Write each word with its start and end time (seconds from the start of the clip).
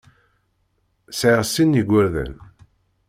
Sɛiɣ 1.19 1.41
sin 1.45 1.67
n 1.71 1.77
yigerdan. 1.77 2.33